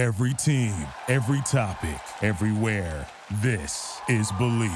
[0.00, 0.72] Every team,
[1.08, 3.06] every topic, everywhere.
[3.42, 4.72] This is Believe.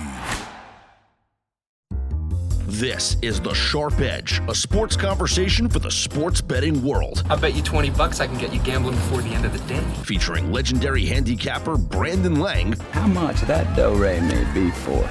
[2.66, 7.22] This is The Sharp Edge, a sports conversation for the sports betting world.
[7.30, 9.66] I bet you 20 bucks I can get you gambling before the end of the
[9.66, 9.82] day.
[10.02, 12.72] Featuring legendary handicapper Brandon Lang.
[12.92, 15.08] How much that do re may be for?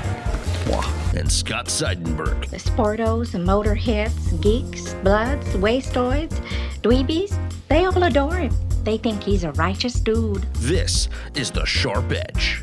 [1.18, 2.52] And Scott Seidenberg.
[2.52, 6.40] The sportos, the motorheads, geeks, bloods, wastoids,
[6.84, 7.36] dweebies,
[7.68, 8.54] they all adore him.
[8.84, 10.44] They think he's a righteous dude.
[10.56, 12.62] This is The Sharp Edge.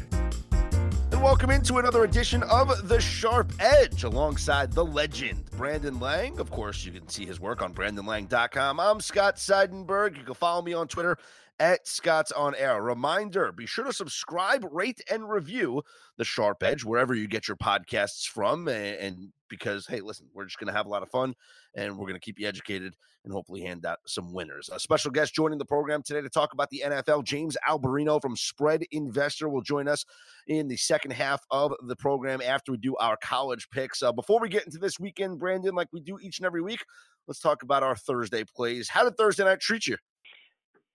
[0.53, 6.39] And welcome into another edition of The Sharp Edge alongside the legend, Brandon Lang.
[6.39, 8.79] Of course, you can see his work on BrandonLang.com.
[8.79, 10.19] I'm Scott Seidenberg.
[10.19, 11.17] You can follow me on Twitter
[11.61, 12.83] at Scott's On Air.
[12.83, 15.83] Reminder be sure to subscribe, rate, and review
[16.17, 18.67] The Sharp Edge wherever you get your podcasts from.
[18.67, 21.35] And, and because, hey, listen, we're just going to have a lot of fun
[21.77, 24.71] and we're going to keep you educated and hopefully hand out some winners.
[24.73, 28.37] A special guest joining the program today to talk about the NFL, James Alberino from
[28.37, 30.07] Spread Investor, will join us
[30.47, 34.03] in the second half of the program after we do our college picks.
[34.03, 36.83] Uh, before we get into this weekend, Brandon, like we do each and every week,
[37.29, 38.89] let's talk about our Thursday plays.
[38.89, 39.99] How did Thursday night treat you?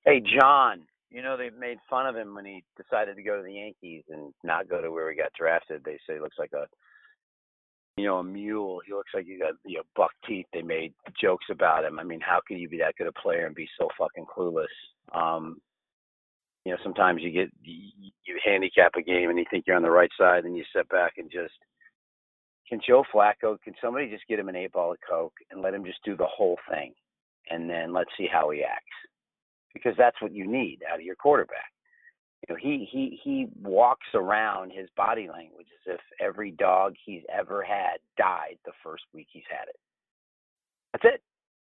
[0.05, 3.43] Hey, John, you know, they made fun of him when he decided to go to
[3.43, 5.83] the Yankees and not go to where he got drafted.
[5.83, 6.67] They say he looks like a,
[7.97, 8.81] you know, a mule.
[8.85, 10.45] He looks like he got, you know, buck teeth.
[10.53, 11.97] They made jokes about him.
[11.97, 14.65] I mean, how can you be that good a player and be so fucking clueless?
[15.11, 15.59] Um,
[16.65, 19.81] you know, sometimes you get, you, you handicap a game and you think you're on
[19.81, 21.53] the right side and you sit back and just,
[22.69, 25.73] can Joe Flacco, can somebody just get him an eight ball of Coke and let
[25.73, 26.93] him just do the whole thing?
[27.49, 28.83] And then let's see how he acts
[29.75, 31.71] because that's what you need out of your quarterback.
[32.47, 37.23] You know, he he he walks around his body language as if every dog he's
[37.29, 39.75] ever had died the first week he's had it.
[40.93, 41.21] That's it.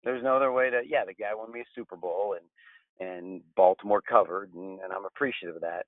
[0.03, 0.81] There's no other way to.
[0.87, 5.05] Yeah, the guy won me a Super Bowl and and Baltimore covered, and, and I'm
[5.05, 5.85] appreciative of that.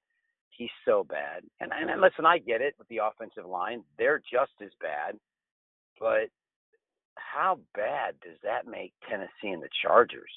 [0.50, 4.20] He's so bad, and, and and listen, I get it with the offensive line; they're
[4.20, 5.20] just as bad.
[6.00, 6.30] But
[7.16, 10.32] how bad does that make Tennessee and the Chargers?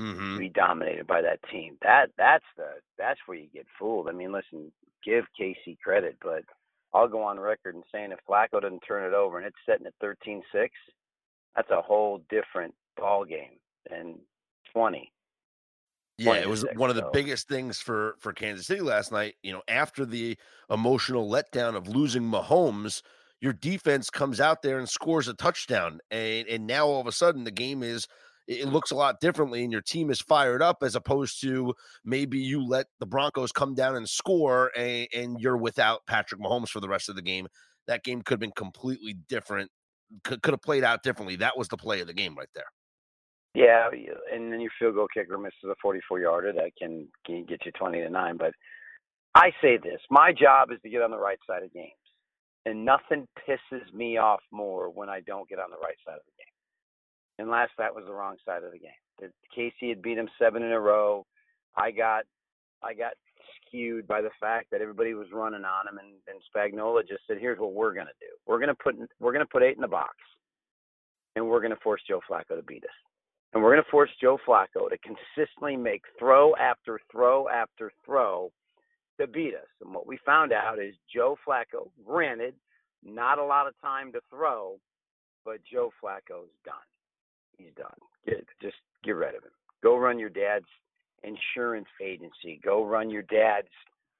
[0.00, 0.38] Mm-hmm.
[0.38, 1.76] be dominated by that team.
[1.82, 4.08] That that's the that's where you get fooled.
[4.08, 4.72] I mean, listen,
[5.04, 6.44] give KC credit, but
[6.94, 9.86] I'll go on record and saying if Flacco doesn't turn it over and it's setting
[9.86, 10.42] at 13-6,
[11.56, 13.58] that's a whole different ball game
[13.88, 14.16] than
[14.72, 15.12] 20.
[16.18, 19.34] Yeah, it was one of the biggest things for for Kansas City last night.
[19.42, 20.36] You know, after the
[20.70, 23.02] emotional letdown of losing Mahomes,
[23.40, 27.12] your defense comes out there and scores a touchdown, and and now all of a
[27.12, 28.06] sudden the game is
[28.46, 32.38] it looks a lot differently, and your team is fired up as opposed to maybe
[32.38, 36.80] you let the Broncos come down and score, and, and you're without Patrick Mahomes for
[36.80, 37.46] the rest of the game.
[37.86, 39.70] That game could have been completely different.
[40.24, 41.36] Could, could have played out differently.
[41.36, 42.66] That was the play of the game right there.
[43.54, 43.88] Yeah,
[44.32, 47.72] and then your field goal kicker misses a 44 yarder that can, can get you
[47.72, 48.36] 20 to 9.
[48.38, 48.52] But
[49.34, 51.92] I say this my job is to get on the right side of games.
[52.64, 56.22] And nothing pisses me off more when I don't get on the right side of
[56.24, 56.51] the game.
[57.42, 59.32] And last night was the wrong side of the game.
[59.58, 61.26] KC had beat him seven in a row.
[61.76, 62.22] I got
[62.84, 63.14] I got
[63.66, 67.38] skewed by the fact that everybody was running on him and, and Spagnuolo just said,
[67.40, 68.28] Here's what we're gonna do.
[68.46, 70.14] We're gonna put we're gonna put eight in the box
[71.34, 72.90] and we're gonna force Joe Flacco to beat us.
[73.52, 78.50] And we're going to force Joe Flacco to consistently make throw after throw after throw
[79.20, 79.68] to beat us.
[79.82, 82.54] And what we found out is Joe Flacco, granted,
[83.04, 84.78] not a lot of time to throw,
[85.44, 86.91] but Joe Flacco's done.
[87.56, 87.94] He's done.
[88.26, 89.50] Get, just get rid of him.
[89.82, 90.66] Go run your dad's
[91.22, 92.60] insurance agency.
[92.64, 93.68] Go run your dad's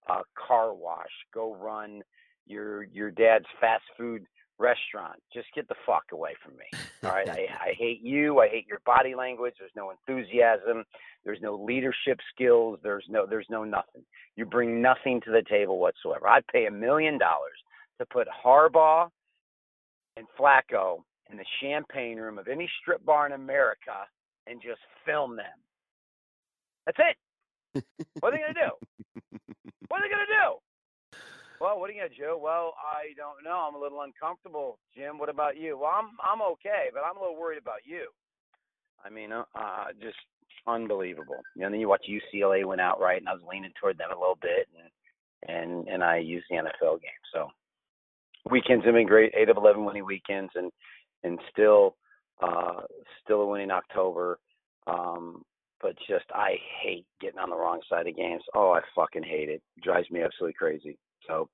[0.09, 1.11] uh, car wash.
[1.33, 2.03] Go run
[2.47, 4.27] your your dad's fast food
[4.59, 5.21] restaurant.
[5.33, 6.65] Just get the fuck away from me.
[7.05, 7.29] All right.
[7.29, 8.41] I, I hate you.
[8.41, 9.55] I hate your body language.
[9.59, 10.85] There's no enthusiasm.
[11.25, 12.79] There's no leadership skills.
[12.83, 14.03] There's no there's no nothing.
[14.37, 16.29] You bring nothing to the table whatsoever.
[16.29, 17.59] I'd pay a million dollars
[17.99, 19.09] to put Harbaugh
[20.17, 24.07] and Flacco in the champagne room of any strip bar in America
[24.47, 25.47] and just film them.
[26.87, 27.85] That's it.
[28.21, 29.39] What are they gonna do?
[29.89, 31.19] What are they gonna do?
[31.61, 32.39] Well, what are you gonna do?
[32.41, 33.69] Well, I don't know.
[33.69, 35.19] I'm a little uncomfortable, Jim.
[35.19, 35.79] What about you?
[35.79, 38.09] Well, I'm I'm okay, but I'm a little worried about you.
[39.05, 40.17] I mean, uh, uh just
[40.67, 41.43] unbelievable.
[41.55, 43.99] You know, and then you watch UCLA went out right, and I was leaning toward
[43.99, 47.23] them a little bit, and and and I used the NFL game.
[47.33, 47.49] So
[48.51, 49.35] weekends have been great.
[49.37, 50.73] Eight of eleven winning weekends, and
[51.25, 51.97] and still
[52.43, 52.83] uh
[53.25, 54.39] still a winning October.
[54.87, 55.43] Um,
[55.81, 58.43] but just I hate getting on the wrong side of games.
[58.55, 59.63] Oh, I fucking hate it.
[59.83, 60.97] Drives me absolutely crazy.
[61.27, 61.49] So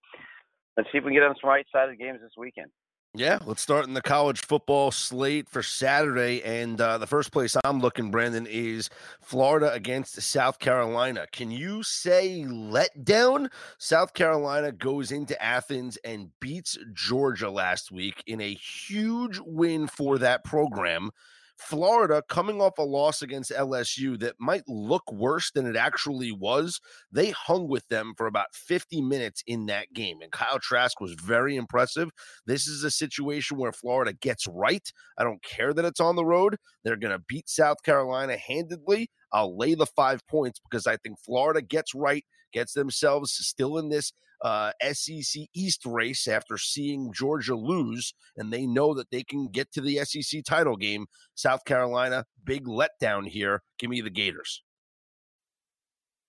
[0.77, 2.71] let's see if we can get on the right side of the games this weekend.
[3.19, 6.41] Yeah, let's start in the college football slate for Saturday.
[6.45, 11.27] And uh, the first place I'm looking, Brandon, is Florida against South Carolina.
[11.33, 13.51] Can you say letdown?
[13.77, 20.19] South Carolina goes into Athens and beats Georgia last week in a huge win for
[20.19, 21.11] that program.
[21.59, 26.81] Florida, coming off a loss against LSU that might look worse than it actually was,
[27.11, 30.23] they hung with them for about 50 minutes in that game.
[30.23, 32.11] And Kyle Trask was very impressive.
[32.47, 34.89] This is a situation where Florida gets right.
[35.19, 36.57] I don't care that it's on the road.
[36.85, 39.11] They're going to beat South Carolina handedly.
[39.33, 43.89] I'll lay the five points because I think Florida gets right, gets themselves still in
[43.89, 44.13] this
[44.43, 49.73] uh, SEC East race after seeing Georgia lose, and they know that they can get
[49.73, 51.07] to the SEC title game.
[51.35, 53.63] South Carolina, big letdown here.
[53.79, 54.63] Give me the Gators.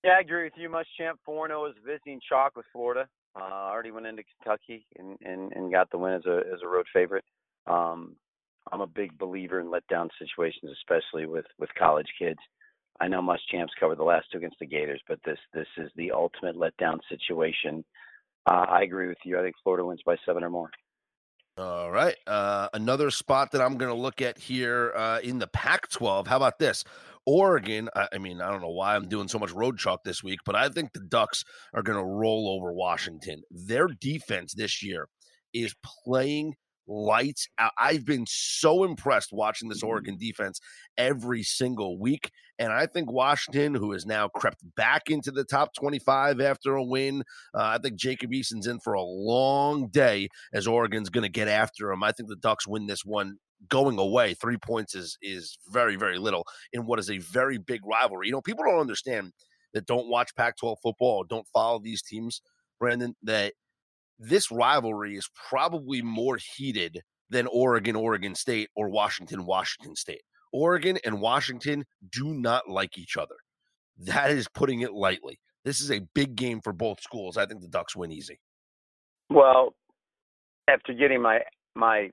[0.04, 0.70] Yeah, I agree with you.
[0.70, 3.08] Muschamp 4 0 is visiting chalk with Florida.
[3.40, 6.68] Uh, already went into Kentucky and, and, and got the win as a as a
[6.68, 7.26] road favorite.
[7.68, 8.16] Um,
[8.72, 12.40] I'm a big believer in letdown situations, especially with with college kids.
[13.02, 16.12] I know Muschamp's covered the last two against the Gators, but this this is the
[16.12, 17.84] ultimate letdown situation.
[18.46, 19.40] Uh, I agree with you.
[19.40, 20.70] I think Florida wins by seven or more.
[21.58, 22.16] All right.
[22.26, 26.26] Uh, another spot that I'm going to look at here uh, in the Pac 12.
[26.26, 26.86] How about this?
[27.26, 30.24] Oregon, I, I, mean, I don't know why I'm doing so much road chalk this
[30.24, 31.44] week, but I think the Ducks
[31.74, 33.42] are going to roll over Washington.
[33.52, 35.10] Their defense this year
[35.54, 35.76] is
[36.06, 36.56] playing
[36.90, 37.72] lights out.
[37.78, 39.88] I've been so impressed watching this mm-hmm.
[39.88, 40.60] Oregon defense
[40.98, 42.32] every single week.
[42.58, 46.84] And I think Washington, who has now crept back into the top 25 after a
[46.84, 51.30] win, uh, I think Jacob Eason's in for a long day as Oregon's going to
[51.30, 52.04] get after him.
[52.04, 53.38] I think the Ducks win this one
[53.70, 54.34] going away.
[54.34, 58.28] Three points is is very very little in what is a very big rivalry.
[58.28, 59.32] You know, people don't understand
[59.74, 62.42] that don't watch Pac-12 football, don't follow these teams,
[62.80, 63.16] Brandon.
[63.24, 63.54] That
[64.20, 70.22] this rivalry is probably more heated than Oregon, Oregon State, or Washington, Washington State.
[70.52, 73.36] Oregon and Washington do not like each other.
[73.98, 75.40] That is putting it lightly.
[75.64, 77.38] This is a big game for both schools.
[77.38, 78.40] I think the Ducks win easy.
[79.30, 79.76] Well,
[80.68, 81.42] after getting my
[81.76, 82.10] my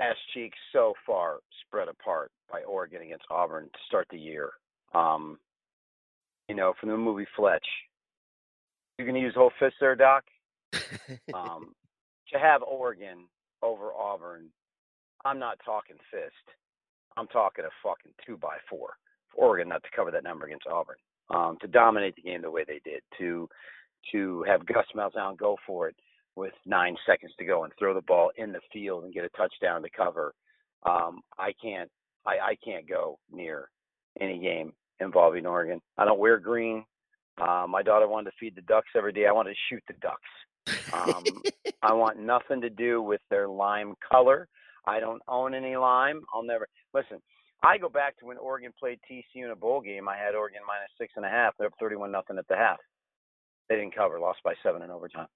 [0.00, 4.50] ass cheeks so far spread apart by Oregon against Auburn to start the year,
[4.94, 5.38] um,
[6.48, 7.66] you know, from the movie Fletch,
[8.98, 10.22] you can use whole fist there, Doc
[11.34, 11.74] um,
[12.32, 13.26] to have Oregon
[13.62, 14.48] over Auburn,
[15.24, 16.56] I'm not talking fist.
[17.16, 18.90] I'm talking a fucking two by four
[19.34, 20.96] for Oregon not to cover that number against Auburn.
[21.28, 23.48] Um, to dominate the game the way they did, to
[24.12, 25.96] to have Gus Malzahn go for it
[26.36, 29.28] with nine seconds to go and throw the ball in the field and get a
[29.30, 30.34] touchdown to cover.
[30.84, 31.90] Um, I can't
[32.24, 33.70] I, I can't go near
[34.20, 35.80] any game involving Oregon.
[35.98, 36.84] I don't wear green.
[37.40, 39.26] Uh, my daughter wanted to feed the ducks every day.
[39.26, 40.20] I wanted to shoot the ducks.
[40.92, 41.24] Um,
[41.82, 44.48] I want nothing to do with their lime color.
[44.86, 46.22] I don't own any lime.
[46.32, 47.20] I'll never listen.
[47.62, 50.08] I go back to when Oregon played TCU in a bowl game.
[50.08, 51.54] I had Oregon minus six and a half.
[51.58, 52.78] They're up thirty-one nothing at the half.
[53.68, 55.26] They didn't cover, lost by seven in overtime.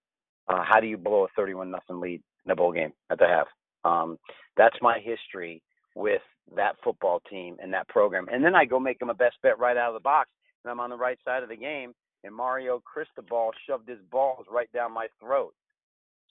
[0.48, 3.26] Uh, how do you blow a thirty-one nothing lead in a bowl game at the
[3.26, 3.46] half?
[3.84, 4.18] Um,
[4.56, 5.62] that's my history
[5.94, 6.22] with
[6.54, 8.26] that football team and that program.
[8.30, 10.30] And then I go make them a best bet right out of the box,
[10.64, 11.94] and I'm on the right side of the game
[12.24, 15.54] and Mario Cristobal shoved his balls right down my throat.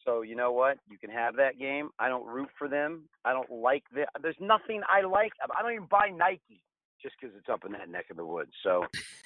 [0.06, 0.78] So you know what?
[0.90, 1.90] You can have that game.
[2.00, 3.04] I don't root for them.
[3.26, 4.10] I don't like that.
[4.22, 5.34] There's nothing I like.
[5.44, 6.64] I don't even buy Nike
[7.02, 8.52] just because it's up in that neck of the woods.
[8.64, 8.86] So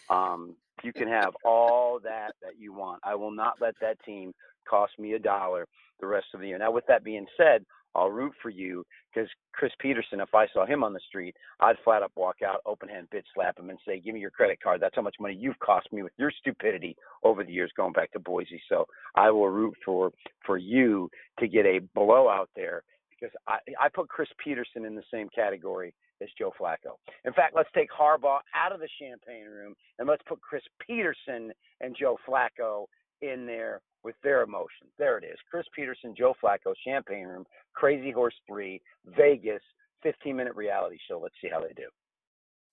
[0.09, 3.01] um, you can have all that that you want.
[3.03, 4.33] I will not let that team
[4.69, 5.67] cost me a dollar
[5.99, 6.57] the rest of the year.
[6.57, 10.65] Now, with that being said, I'll root for you because Chris Petersen, if I saw
[10.65, 13.79] him on the street, I'd flat up walk out, open hand, bitch slap him, and
[13.85, 14.81] say, "Give me your credit card.
[14.81, 18.11] That's how much money you've cost me with your stupidity over the years going back
[18.11, 20.11] to Boise." So I will root for
[20.45, 21.09] for you
[21.39, 25.93] to get a blowout there because I I put Chris Petersen in the same category
[26.21, 26.97] as Joe Flacco.
[27.25, 31.51] In fact, let's take Harbaugh out of the champagne room and let's put Chris Petersen
[31.81, 32.85] and Joe Flacco
[33.21, 34.91] in there with their emotions.
[34.97, 35.37] There it is.
[35.49, 38.81] Chris Petersen, Joe Flacco, Champagne Room, Crazy Horse 3,
[39.17, 39.61] Vegas,
[40.03, 41.19] 15 minute reality show.
[41.19, 41.87] Let's see how they do.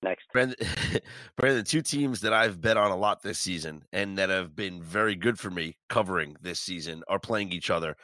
[0.03, 0.25] Next.
[0.33, 0.57] Brandon,
[1.37, 4.83] Brandon, two teams that I've bet on a lot this season and that have been
[4.83, 7.97] very good for me covering this season are playing each other.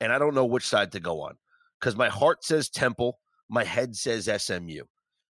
[0.00, 1.34] And I don't know which side to go on
[1.78, 4.84] because my heart says Temple, my head says SMU.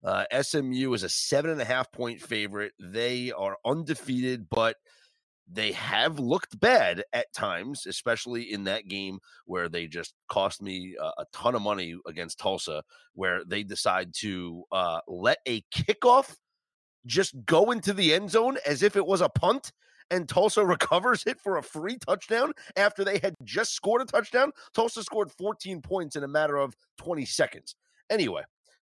[0.02, 2.72] Uh, SMU is a seven and a half point favorite.
[2.80, 4.76] They are undefeated, but
[5.50, 10.96] they have looked bad at times, especially in that game where they just cost me
[11.00, 12.82] a, a ton of money against Tulsa,
[13.14, 16.34] where they decide to uh, let a kickoff
[17.06, 19.72] just go into the end zone as if it was a punt.
[20.10, 24.50] and Tulsa recovers it for a free touchdown after they had just scored a touchdown.
[24.74, 27.76] Tulsa scored 14 points in a matter of 20 seconds.
[28.10, 28.42] Anyway,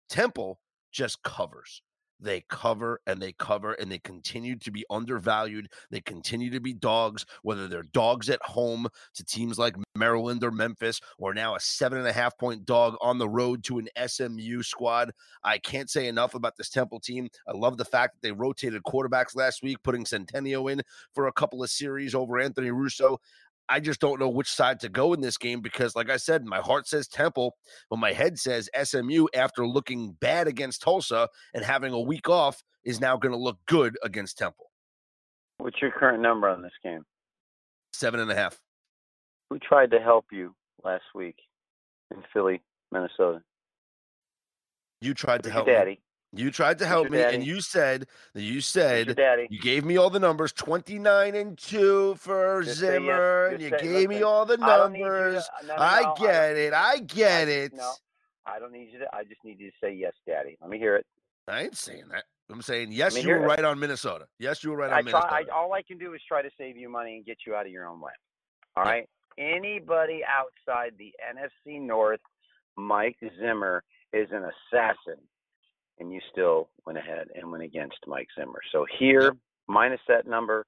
[0.10, 0.60] Temple
[0.91, 1.82] just covers.
[2.23, 5.67] They cover and they cover and they continue to be undervalued.
[5.91, 10.51] They continue to be dogs, whether they're dogs at home to teams like Maryland or
[10.51, 13.89] Memphis, or now a seven and a half point dog on the road to an
[14.07, 15.11] SMU squad.
[15.43, 17.29] I can't say enough about this Temple team.
[17.47, 20.81] I love the fact that they rotated quarterbacks last week, putting Centeio in
[21.13, 23.19] for a couple of series over Anthony Russo.
[23.70, 26.46] I just don't know which side to go in this game because, like I said,
[26.46, 27.55] my heart says Temple,
[27.89, 32.63] but my head says SMU after looking bad against Tulsa and having a week off
[32.84, 34.70] is now going to look good against Temple.
[35.58, 37.03] What's your current number on this game?
[37.93, 38.60] Seven and a half.
[39.50, 41.38] Who tried to help you last week
[42.12, 43.41] in Philly, Minnesota?
[45.00, 45.91] You tried to help daddy.
[45.91, 46.01] me.
[46.35, 47.35] You tried to help me, daddy?
[47.35, 49.47] and you said that you said daddy?
[49.51, 52.93] you gave me all the numbers, twenty nine and two for Just say yes.
[53.01, 55.49] Zimmer, and you gave me all the I need you to- numbers.
[55.63, 56.73] no, no, I no, get don't- it.
[56.73, 57.73] I get I- it.
[57.73, 57.91] No,
[58.47, 59.15] I don't need you to.
[59.15, 60.57] I just need you to say yes, Daddy.
[60.59, 61.05] Let me hear it.
[61.47, 62.23] I ain't saying that.
[62.49, 64.27] I'm saying yes, you were right on Minnesota.
[64.39, 65.01] Yes, you were right on I.
[65.03, 65.27] Minnesota.
[65.33, 67.65] I, all I can do is try to save you money and get you out
[67.65, 68.11] of your own way.
[68.75, 69.07] All right.
[69.37, 72.19] Anybody outside the NFC North,
[72.75, 75.19] Mike Zimmer is an assassin,
[76.00, 78.59] and you still went ahead and went against Mike Zimmer.
[78.71, 79.35] So here,
[79.67, 80.65] minus that number,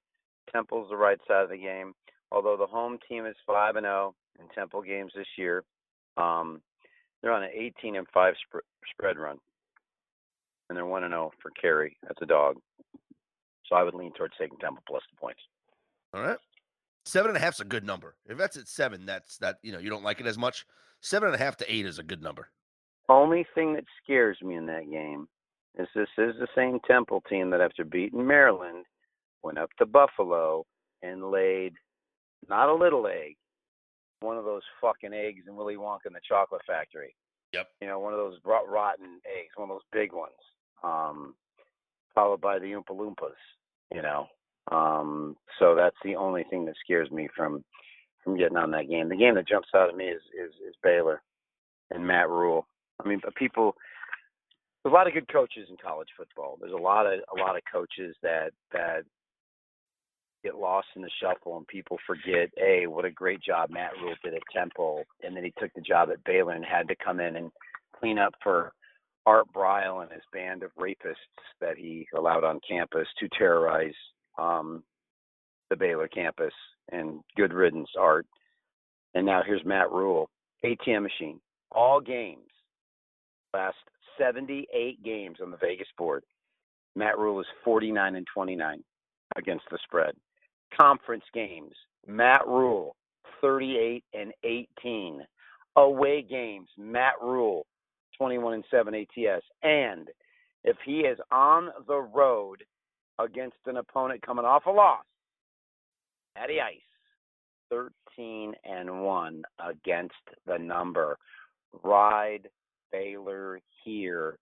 [0.51, 1.93] Temple's the right side of the game.
[2.31, 5.63] Although the home team is five and zero in Temple games this year,
[6.17, 6.61] um,
[7.21, 9.37] they're on an 18 and five sp- spread run,
[10.69, 11.97] and they're one and zero for carry.
[12.03, 12.57] That's a dog.
[13.67, 15.41] So I would lean towards taking Temple plus the points.
[16.13, 16.37] All right.
[17.05, 18.15] Seven and a half's a good number.
[18.27, 20.65] If that's at seven, that's that you know, you don't like it as much.
[21.01, 22.49] Seven and a half to eight is a good number.
[23.07, 25.27] Only thing that scares me in that game
[25.77, 28.85] is this is the same Temple team that after beating Maryland
[29.43, 30.65] went up to Buffalo
[31.03, 31.73] and laid
[32.49, 33.35] not a little egg,
[34.21, 37.15] one of those fucking eggs in Willy Wonka and the Chocolate Factory.
[37.53, 37.67] Yep.
[37.81, 40.33] You know, one of those rot- rotten eggs, one of those big ones.
[40.83, 41.35] Um,
[42.13, 43.35] followed by the Oompa Loompas.
[43.93, 44.27] You know,
[44.71, 47.63] um, so that's the only thing that scares me from
[48.23, 49.09] from getting on that game.
[49.09, 51.21] The game that jumps out at me is is, is Baylor
[51.91, 52.65] and Matt Rhule.
[53.03, 53.75] I mean, but people.
[54.83, 56.57] There's a lot of good coaches in college football.
[56.59, 59.03] There's a lot of a lot of coaches that that
[60.43, 64.13] get lost in the shuffle, and people forget, hey, what a great job Matt Rhule
[64.23, 67.19] did at Temple, and then he took the job at Baylor and had to come
[67.19, 67.51] in and
[67.99, 68.71] clean up for
[69.25, 71.15] Art Briles and his band of rapists
[71.59, 73.95] that he allowed on campus to terrorize
[74.37, 74.83] um,
[75.71, 76.53] the Baylor campus.
[76.91, 78.27] And good riddance, Art.
[79.15, 80.29] And now here's Matt Rhule,
[80.63, 81.39] ATM machine,
[81.71, 82.51] all games,
[83.55, 83.77] last
[84.17, 86.23] 78 games on the Vegas board.
[86.95, 88.83] Matt Rhule is 49 and 29
[89.35, 90.15] against the spread.
[90.77, 91.73] Conference games,
[92.07, 92.95] Matt Rhule,
[93.41, 95.21] 38 and 18.
[95.77, 97.65] Away games, Matt Rhule,
[98.17, 99.43] 21 and 7 ATS.
[99.63, 100.09] And
[100.63, 102.63] if he is on the road
[103.19, 105.03] against an opponent coming off a loss,
[106.35, 106.79] Matty Ice,
[107.69, 110.13] 13 and 1 against
[110.45, 111.17] the number.
[111.83, 112.49] Ride
[112.95, 114.37] Baylor here.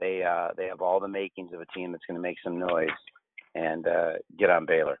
[0.00, 2.58] They uh, they have all the makings of a team that's going to make some
[2.58, 2.88] noise
[3.54, 4.98] and uh, get on Baylor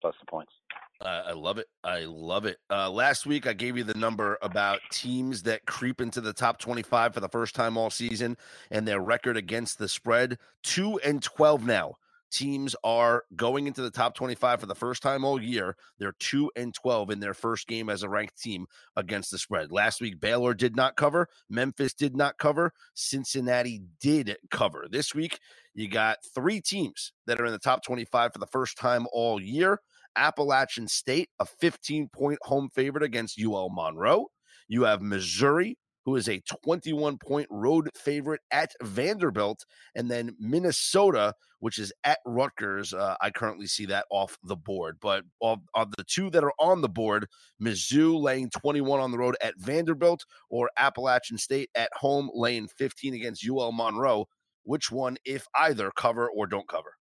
[0.00, 0.52] plus the points.
[1.00, 1.66] Uh, I love it.
[1.84, 2.58] I love it.
[2.70, 6.58] Uh, last week, I gave you the number about teams that creep into the top
[6.58, 8.36] 25 for the first time all season
[8.70, 10.38] and their record against the spread.
[10.62, 11.96] Two and 12 now.
[12.30, 15.76] Teams are going into the top 25 for the first time all year.
[15.98, 18.66] They're 2 and 12 in their first game as a ranked team
[18.96, 19.70] against the spread.
[19.70, 21.28] Last week, Baylor did not cover.
[21.48, 22.72] Memphis did not cover.
[22.94, 24.86] Cincinnati did cover.
[24.90, 25.38] This week,
[25.74, 29.40] you got three teams that are in the top 25 for the first time all
[29.40, 29.80] year.
[30.16, 34.26] Appalachian State, a 15 point home favorite against UL Monroe.
[34.68, 39.66] You have Missouri, who is a 21 point road favorite at Vanderbilt.
[39.96, 42.94] And then Minnesota, which is at Rutgers.
[42.94, 44.98] Uh, I currently see that off the board.
[45.02, 47.26] But of, of the two that are on the board,
[47.60, 53.14] Mizzou laying 21 on the road at Vanderbilt or Appalachian State at home laying 15
[53.14, 54.26] against UL Monroe.
[54.62, 56.94] Which one, if either, cover or don't cover?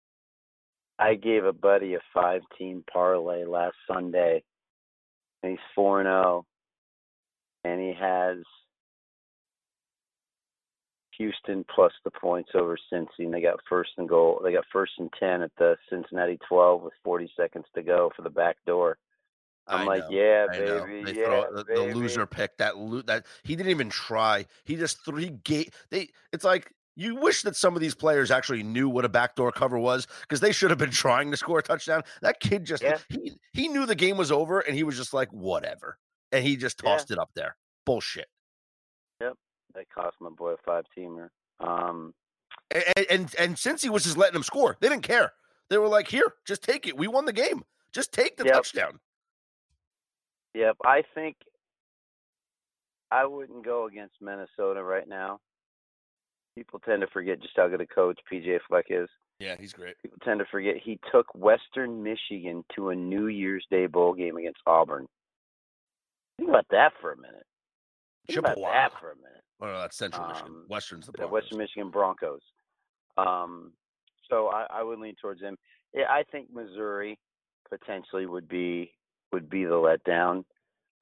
[0.99, 4.43] I gave a buddy a five team parlay last Sunday.
[5.43, 6.47] And he's 4 0.
[7.65, 8.37] And he has
[11.19, 13.07] Houston plus the points over Cincy.
[13.21, 14.41] And they got first and goal.
[14.43, 18.23] They got first and 10 at the Cincinnati 12 with 40 seconds to go for
[18.23, 18.99] the back door.
[19.67, 20.85] I'm I like, know, yeah, I know.
[20.87, 21.05] baby.
[21.13, 22.57] They yeah, throw the, the loser pick.
[22.59, 24.45] That lo- that he didn't even try.
[24.65, 25.73] He just three gate.
[25.91, 26.09] They.
[26.35, 29.79] It's like You wish that some of these players actually knew what a backdoor cover
[29.79, 32.03] was because they should have been trying to score a touchdown.
[32.21, 32.99] That kid just Yeah.
[33.09, 35.97] he he knew the game was over and he was just like whatever,
[36.31, 36.91] and he just Yeah.
[36.91, 37.57] tossed it up there.
[37.87, 38.29] Bullshit.
[39.75, 41.29] That cost my boy a five teamer.
[41.61, 42.15] Um,
[42.71, 45.33] And, and and since he was just letting them score, they didn't care.
[45.71, 46.97] They were like, "Here, just take it.
[46.97, 47.65] We won the game.
[47.93, 48.55] Just take the Yep.
[48.55, 49.01] touchdown."
[50.55, 51.37] yep, I think
[53.11, 55.41] I wouldn't go against Minnesota right now.
[56.57, 59.09] People tend to forget just how good a coach PJ Fleck is.
[59.41, 59.97] Yeah, he's great.
[60.03, 64.37] People tend to forget he took Western Michigan to a New Year's Day bowl game
[64.37, 65.09] against Auburn.
[66.39, 67.47] Think about that for a minute.
[68.27, 69.44] Think about that for a minute.
[69.61, 70.53] Oh no, that's Central Michigan.
[70.53, 71.33] Um, Western's the Broncos.
[71.33, 72.41] Western Michigan Broncos.
[73.17, 73.73] Um,
[74.31, 75.57] so I, I would lean towards him.
[75.93, 77.19] Yeah, I think Missouri
[77.71, 78.93] potentially would be
[79.33, 80.45] would be the letdown,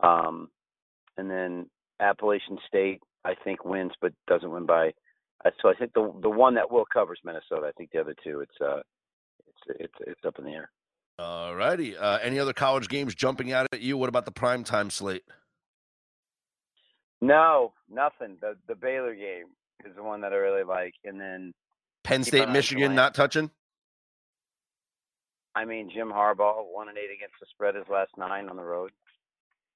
[0.00, 0.48] um,
[1.16, 1.68] and then
[2.00, 4.92] Appalachian State I think wins, but doesn't win by.
[5.44, 7.66] uh, So I think the the one that will cover is Minnesota.
[7.68, 8.80] I think the other two it's uh
[9.46, 10.70] it's it's it's up in the air.
[11.18, 11.96] All righty.
[11.96, 13.96] Uh, any other college games jumping out at you?
[13.96, 15.22] What about the prime time slate?
[17.22, 18.36] No, nothing.
[18.40, 19.46] The the Baylor game
[19.86, 21.54] is the one that I really like, and then
[22.02, 23.50] Penn State, an eye on Michigan, not touching.
[25.54, 28.64] I mean, Jim Harbaugh one and eight against the spread his last nine on the
[28.64, 28.90] road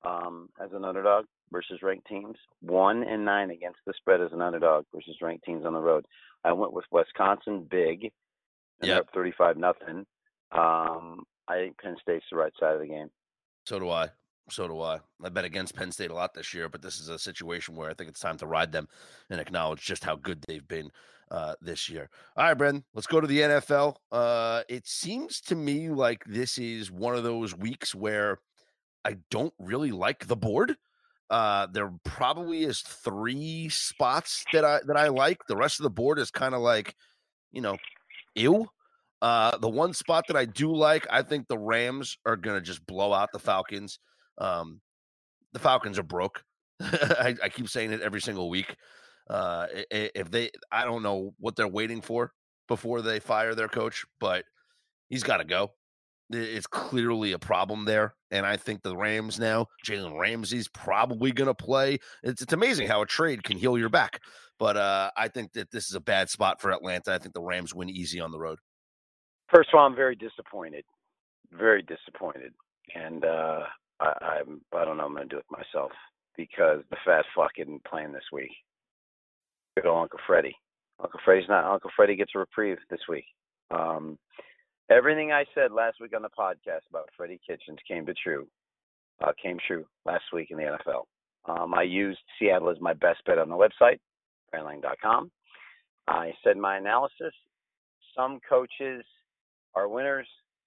[0.05, 2.37] um, as an underdog versus ranked teams.
[2.63, 6.05] One and nine against the spread as an underdog versus ranked teams on the road.
[6.45, 8.11] I went with Wisconsin big,
[8.81, 10.05] and up thirty-five nothing.
[10.51, 13.11] Um, I think Penn State's the right side of the game.
[13.67, 14.09] So do I.
[14.49, 15.01] So do I.
[15.25, 17.91] I bet against Penn State a lot this year, but this is a situation where
[17.91, 18.89] I think it's time to ride them
[19.29, 20.91] and acknowledge just how good they've been
[21.31, 22.09] uh, this year.
[22.37, 23.97] All right, Brendan, let's go to the NFL.
[24.13, 28.39] Uh, it seems to me like this is one of those weeks where
[29.05, 30.77] I don't really like the board.
[31.29, 35.39] Uh, there probably is three spots that I that I like.
[35.49, 36.95] The rest of the board is kind of like,
[37.53, 37.77] you know,
[38.35, 38.69] ew.
[39.23, 42.87] Uh, the one spot that I do like, I think the Rams are gonna just
[42.87, 43.99] blow out the Falcons.
[44.39, 44.81] Um,
[45.53, 46.43] the Falcons are broke.
[46.81, 48.77] I, I keep saying it every single week.
[49.29, 52.33] Uh, if they, I don't know what they're waiting for
[52.69, 54.45] before they fire their coach, but
[55.09, 55.73] he's got to go.
[56.31, 61.47] It's clearly a problem there, and I think the Rams now, Jalen Ramsey's probably going
[61.47, 61.99] to play.
[62.25, 64.21] It's it's amazing how a trade can heal your back,
[64.59, 67.15] but uh, I think that this is a bad spot for Atlanta.
[67.15, 68.59] I think the Rams win easy on the road.
[69.55, 70.85] First of all, I'm very disappointed,
[71.53, 72.53] very disappointed,
[72.93, 73.61] and uh,
[74.01, 75.05] I, I'm I don't know.
[75.05, 75.93] I'm to do it myself
[76.37, 78.51] because the fat fuck isn't playing this week.
[79.77, 80.57] Good old Uncle Freddie.
[81.03, 81.65] Uncle Freddie's not.
[81.65, 83.25] Uncle Freddie gets a reprieve this week.
[83.71, 84.19] Um,
[84.91, 88.47] everything I said last week on the podcast about Freddie Kitchens came to true.
[89.23, 91.05] Uh, came true last week in the NFL.
[91.49, 93.99] Um, I used Seattle as my best bet on the website,
[94.55, 95.31] brandlang.com.
[96.09, 97.33] I said my analysis.
[98.15, 99.05] Some coaches
[99.75, 100.27] are winners,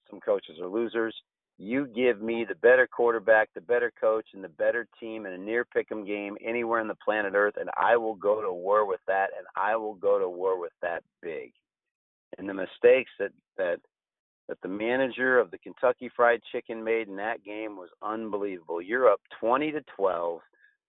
[0.10, 1.16] some coaches are losers.
[1.62, 5.38] You give me the better quarterback, the better coach, and the better team in a
[5.38, 9.02] near pick'em game anywhere on the planet Earth, and I will go to war with
[9.08, 11.52] that, and I will go to war with that big.
[12.38, 13.80] And the mistakes that that
[14.48, 18.82] that the manager of the Kentucky Fried Chicken made in that game was unbelievable.
[18.82, 20.40] You're up 20 to 12,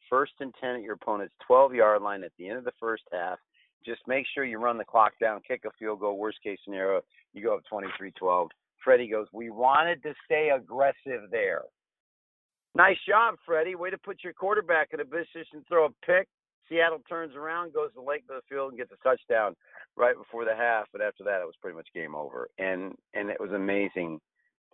[0.08, 3.02] first and 10 at your opponent's 12 yard line at the end of the first
[3.12, 3.40] half.
[3.84, 6.16] Just make sure you run the clock down, kick a field goal.
[6.16, 7.02] Worst case scenario,
[7.34, 8.50] you go up 23 12.
[8.82, 11.62] Freddie goes, We wanted to stay aggressive there.
[12.74, 13.74] Nice job, Freddie.
[13.74, 16.28] Way to put your quarterback in a position to throw a pick.
[16.68, 19.56] Seattle turns around, goes to the length of the field, and gets a touchdown
[19.96, 20.86] right before the half.
[20.92, 22.48] But after that, it was pretty much game over.
[22.58, 24.20] And and it was amazing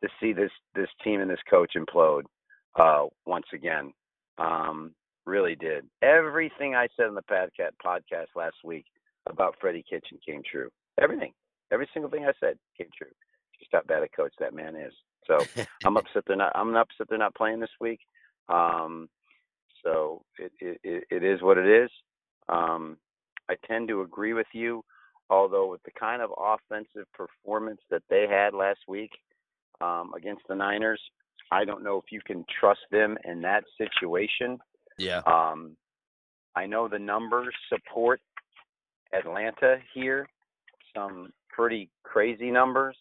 [0.03, 2.25] to see this this team and this coach implode
[2.79, 3.93] uh, once again.
[4.39, 4.93] Um,
[5.25, 5.87] really did.
[6.03, 8.85] Everything I said in the podcast podcast last week
[9.27, 10.69] about Freddie Kitchen came true.
[11.01, 11.33] Everything,
[11.73, 13.09] every single thing I said came true.
[13.59, 14.93] Just how bad a coach that man is.
[15.27, 15.39] So
[15.85, 16.53] I'm upset they're not.
[16.55, 18.01] I'm upset they're not playing this week.
[18.49, 19.09] Um,
[19.85, 21.91] so it, it it it is what it is.
[22.49, 22.97] Um,
[23.49, 24.85] I tend to agree with you,
[25.31, 29.11] although with the kind of offensive performance that they had last week
[29.81, 31.01] um, against the Niners,
[31.53, 34.59] I don't know if you can trust them in that situation.
[34.99, 35.23] Yeah.
[35.27, 35.77] Um,
[36.55, 38.21] I know the numbers support
[39.13, 40.27] Atlanta here,
[40.95, 42.97] some pretty crazy numbers.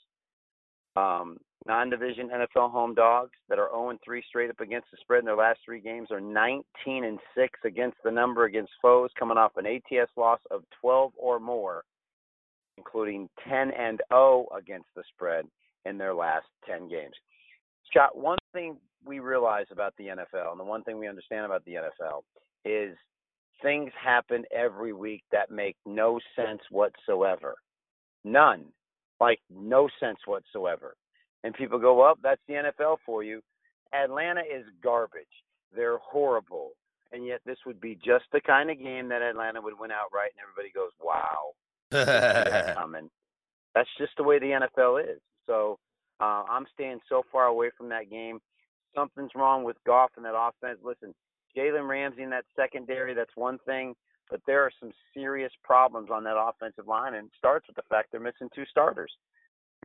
[0.96, 5.26] Um, non-division NFL home dogs that are 0 3 straight up against the spread in
[5.26, 6.64] their last three games are 19
[7.04, 11.40] and 6 against the number against foes, coming off an ATS loss of 12 or
[11.40, 11.84] more,
[12.78, 15.46] including 10 and 0 against the spread
[15.86, 17.16] in their last 10 games.
[17.90, 21.64] Scott, one thing we realize about the NFL, and the one thing we understand about
[21.66, 22.22] the NFL,
[22.64, 22.96] is
[23.62, 27.56] things happen every week that make no sense whatsoever.
[28.24, 28.66] None.
[29.20, 30.96] Like no sense whatsoever.
[31.44, 33.42] And people go, well, that's the NFL for you.
[33.94, 35.24] Atlanta is garbage.
[35.76, 36.72] They're horrible.
[37.12, 40.32] And yet this would be just the kind of game that Atlanta would win outright
[40.34, 41.54] and everybody goes, Wow.
[41.92, 43.10] that coming.
[43.74, 45.22] That's just the way the NFL is.
[45.48, 45.78] So
[46.20, 48.40] uh, I'm staying so far away from that game.
[48.96, 50.80] Something's wrong with Goff and that offense.
[50.84, 51.14] Listen,
[51.56, 53.94] Jalen Ramsey in that secondary, that's one thing,
[54.30, 57.84] but there are some serious problems on that offensive line, and it starts with the
[57.90, 59.12] fact they're missing two starters.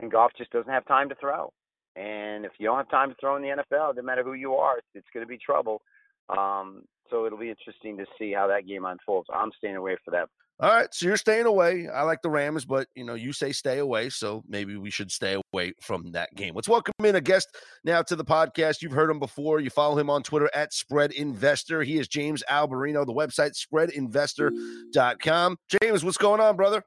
[0.00, 1.52] And Goff just doesn't have time to throw.
[1.96, 4.54] And if you don't have time to throw in the NFL, no matter who you
[4.54, 5.82] are, it's, it's going to be trouble.
[6.30, 9.28] Um, so it'll be interesting to see how that game unfolds.
[9.34, 10.28] I'm staying away for that
[10.62, 11.88] all right, so you're staying away.
[11.88, 15.10] I like the Rams, but you know, you say stay away, so maybe we should
[15.10, 16.54] stay away from that game.
[16.54, 18.82] Let's welcome in a guest now to the podcast.
[18.82, 19.60] You've heard him before.
[19.60, 21.82] You follow him on Twitter at Spread Investor.
[21.82, 25.56] He is James Alberino, the website spreadinvestor.com.
[25.82, 26.82] James, what's going on, brother?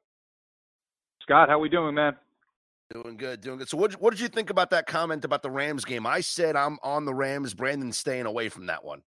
[1.24, 2.14] Scott, how are we doing, man?
[2.94, 3.70] Doing good, doing good.
[3.70, 6.06] So, what what did you think about that comment about the Rams game?
[6.06, 7.56] I said I'm on the Rams.
[7.56, 9.02] Brandon's staying away from that one.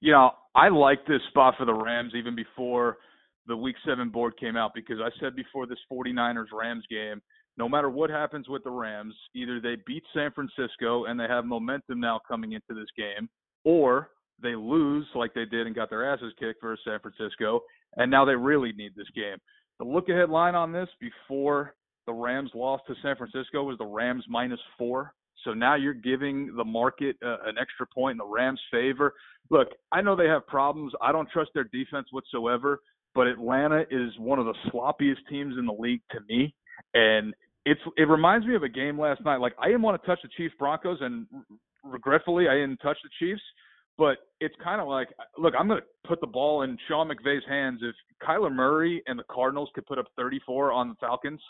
[0.00, 2.98] You know, I like this spot for the Rams even before
[3.46, 7.20] the week seven board came out because I said before this 49ers Rams game,
[7.56, 11.44] no matter what happens with the Rams, either they beat San Francisco and they have
[11.44, 13.28] momentum now coming into this game,
[13.64, 14.10] or
[14.42, 17.60] they lose like they did and got their asses kicked versus San Francisco,
[17.96, 19.36] and now they really need this game.
[19.78, 21.74] The look ahead line on this before
[22.06, 25.12] the Rams lost to San Francisco was the Rams minus four.
[25.44, 29.12] So now you're giving the market uh, an extra point in the Rams' favor.
[29.50, 30.92] Look, I know they have problems.
[31.02, 32.80] I don't trust their defense whatsoever
[33.14, 36.54] but Atlanta is one of the sloppiest teams in the league to me,
[36.94, 39.40] and it's it reminds me of a game last night.
[39.40, 41.26] Like I didn't want to touch the Chiefs Broncos, and
[41.82, 43.42] regretfully I didn't touch the Chiefs.
[43.96, 45.06] But it's kind of like,
[45.38, 47.78] look, I'm going to put the ball in Sean McVay's hands.
[47.80, 47.94] If
[48.26, 51.40] Kyler Murray and the Cardinals could put up 34 on the Falcons,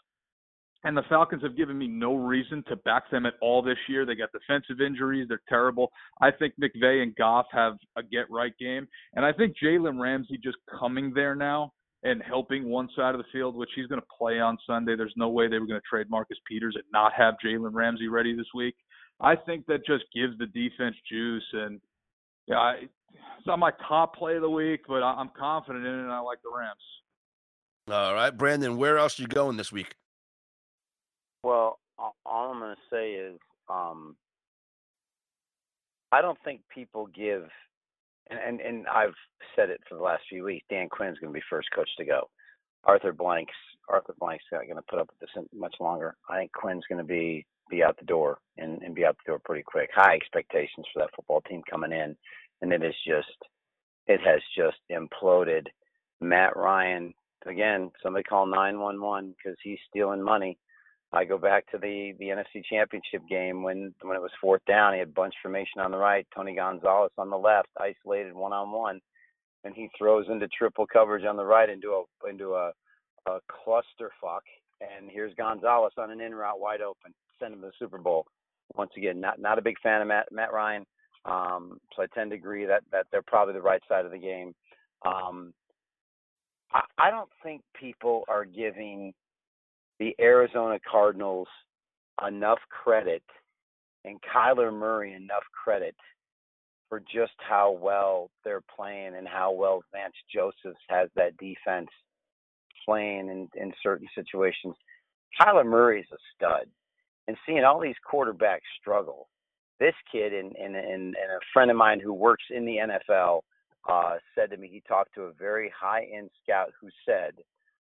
[0.84, 4.04] and the Falcons have given me no reason to back them at all this year.
[4.04, 5.26] They got defensive injuries.
[5.28, 5.90] They're terrible.
[6.20, 8.86] I think McVay and Goff have a get right game.
[9.14, 13.26] And I think Jalen Ramsey just coming there now and helping one side of the
[13.32, 14.94] field, which he's going to play on Sunday.
[14.94, 18.08] There's no way they were going to trade Marcus Peters and not have Jalen Ramsey
[18.08, 18.74] ready this week.
[19.20, 21.46] I think that just gives the defense juice.
[21.54, 21.80] And
[22.46, 26.12] yeah, it's not my top play of the week, but I'm confident in it and
[26.12, 26.76] I like the Rams.
[27.90, 29.94] All right, Brandon, where else are you going this week?
[31.44, 32.14] Well, all
[32.52, 34.16] I'm going to say is um,
[36.10, 37.46] I don't think people give,
[38.30, 39.12] and, and, and I've
[39.54, 40.64] said it for the last few weeks.
[40.70, 42.30] Dan Quinn's going to be first coach to go.
[42.84, 43.52] Arthur Blank's
[43.90, 46.16] Arthur Blank's not going to put up with this much longer.
[46.30, 49.32] I think Quinn's going to be be out the door and, and be out the
[49.32, 49.90] door pretty quick.
[49.94, 52.16] High expectations for that football team coming in,
[52.62, 53.28] and it is just
[54.06, 55.66] it has just imploded.
[56.22, 57.12] Matt Ryan
[57.44, 57.90] again.
[58.02, 60.58] Somebody call nine one one because he's stealing money
[61.14, 64.94] I go back to the the NFC Championship game when when it was fourth down.
[64.94, 68.72] He had bunch formation on the right, Tony Gonzalez on the left, isolated one on
[68.72, 69.00] one,
[69.62, 72.72] and he throws into triple coverage on the right into a into a
[73.26, 74.42] a clusterfuck.
[74.80, 78.26] And here's Gonzalez on an in route wide open, send him to the Super Bowl.
[78.74, 80.84] Once again, not not a big fan of Matt Matt Ryan,
[81.26, 84.18] um, so I tend to agree that that they're probably the right side of the
[84.18, 84.52] game.
[85.06, 85.54] Um,
[86.72, 89.12] I, I don't think people are giving
[89.98, 91.48] the Arizona Cardinals
[92.26, 93.22] enough credit
[94.04, 95.94] and Kyler Murray enough credit
[96.88, 101.88] for just how well they're playing and how well Vance Josephs has that defense
[102.84, 104.74] playing in, in certain situations.
[105.40, 106.68] Kyler Murray is a stud.
[107.26, 109.28] And seeing all these quarterbacks struggle,
[109.80, 113.40] this kid and, and, and, and a friend of mine who works in the NFL
[113.90, 117.32] uh, said to me he talked to a very high end scout who said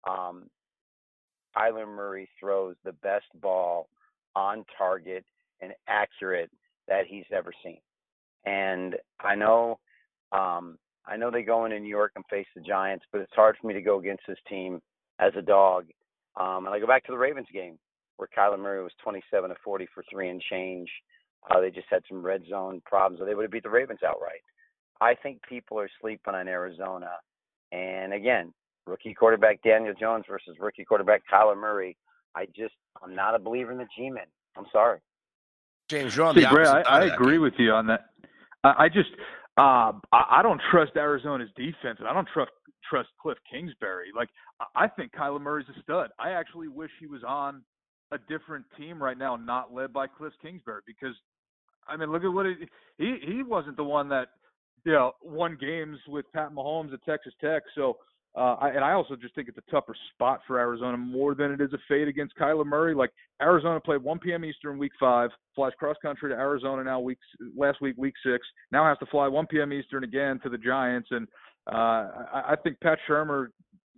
[0.08, 0.44] um,
[1.56, 3.88] Kyler Murray throws the best ball
[4.36, 5.24] on target
[5.60, 6.50] and accurate
[6.88, 7.80] that he's ever seen.
[8.46, 9.78] And I know
[10.32, 13.56] um, I know they go into New York and face the Giants, but it's hard
[13.60, 14.80] for me to go against this team
[15.18, 15.86] as a dog.
[16.38, 17.78] Um, and I go back to the Ravens game
[18.16, 20.88] where Kyler Murray was 27 to 40 for three and change.
[21.50, 24.00] Uh, they just had some red zone problems, or they would have beat the Ravens
[24.06, 24.42] outright.
[25.00, 27.12] I think people are sleeping on Arizona.
[27.72, 28.52] And again,
[28.86, 31.96] rookie quarterback Daniel Jones versus rookie quarterback Kyler Murray.
[32.34, 34.24] I just I'm not a believer in the G-men.
[34.56, 34.98] I'm sorry.
[35.88, 38.06] James, you're on See, the Brad, I, I agree with you on that.
[38.62, 39.10] I, I just
[39.58, 42.52] uh, I, I don't trust Arizona's defense, and I don't trust
[42.88, 44.08] trust Cliff Kingsbury.
[44.14, 44.28] Like
[44.74, 46.10] I think Kyler Murray's a stud.
[46.18, 47.62] I actually wish he was on
[48.12, 51.14] a different team right now, not led by Cliff Kingsbury, because
[51.88, 52.58] I mean, look at what it,
[52.98, 54.28] he he wasn't the one that
[54.84, 57.62] you know, won games with Pat Mahomes at Texas Tech.
[57.74, 57.98] So,
[58.36, 61.50] uh, I, and I also just think it's a tougher spot for Arizona more than
[61.50, 62.94] it is a fade against Kyler Murray.
[62.94, 63.10] Like
[63.42, 64.44] Arizona played 1 p.m.
[64.44, 67.18] Eastern week five, flies cross country to Arizona now week
[67.56, 69.72] last week week six, now has to fly 1 p.m.
[69.72, 71.26] Eastern again to the Giants, and
[71.72, 71.74] uh,
[72.32, 73.48] I, I think Pat Shurmur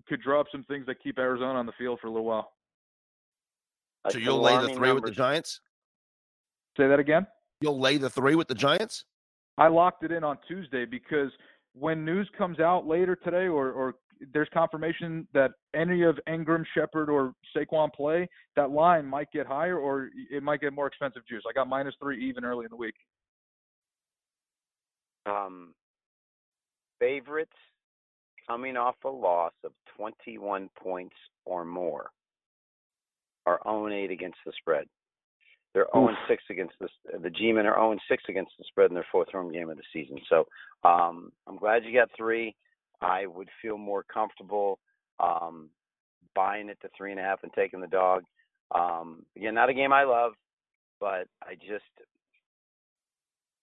[0.09, 2.53] could draw up some things that keep Arizona on the field for a little while.
[4.11, 4.95] So you'll lay the three numbers.
[4.95, 5.61] with the Giants.
[6.77, 7.27] Say that again.
[7.61, 9.05] You'll lay the three with the Giants.
[9.59, 11.31] I locked it in on Tuesday because
[11.75, 13.95] when news comes out later today, or, or
[14.33, 19.79] there's confirmation that any of Engram, Shepard, or Saquon play, that line might get higher,
[19.79, 21.43] or it might get more expensive juice.
[21.49, 22.95] I got minus three even early in the week.
[25.27, 25.75] Um,
[26.99, 27.53] favorites
[28.47, 32.11] coming off a loss of 21 points or more
[33.47, 34.87] are 0 8 against the spread.
[35.75, 36.89] They're 0 6 against the
[37.23, 39.83] the G-men are 0 6 against the spread in their fourth home game of the
[39.93, 40.19] season.
[40.29, 40.47] So
[40.85, 42.55] um, I'm glad you got three.
[43.03, 44.79] I would feel more comfortable
[45.21, 45.69] um,
[46.35, 48.23] buying it to three and a half and taking the dog.
[48.75, 50.33] Um, again, not a game I love,
[51.01, 51.85] but I just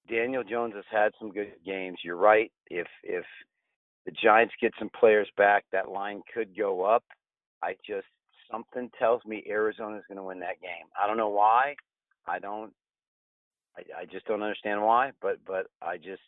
[0.10, 2.00] Daniel Jones has had some good games.
[2.04, 2.52] You're right.
[2.70, 3.26] If if
[4.06, 7.04] the Giants get some players back, that line could go up.
[7.62, 8.08] I just
[8.52, 10.88] something tells me Arizona is going to win that game.
[11.02, 11.76] I don't know why.
[12.28, 12.74] I don't.
[13.78, 15.12] I, I just don't understand why.
[15.22, 16.22] But but I just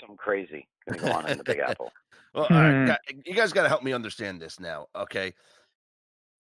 [0.00, 1.92] some crazy going go on in the Big Apple.
[2.34, 2.90] well, hmm.
[3.24, 4.86] you guys got to help me understand this now.
[4.96, 5.32] Okay,